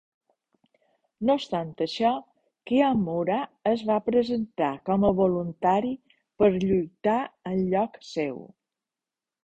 No 1.29 1.35
obstant 1.39 1.73
això, 1.85 2.13
Kimura 2.71 3.37
es 3.73 3.85
va 3.91 3.99
presentar 4.09 4.73
com 4.91 5.07
a 5.11 5.15
voluntari 5.23 5.95
per 6.43 6.53
lluitar 6.59 7.23
en 7.55 7.67
lloc 7.77 8.05
seu. 8.15 8.47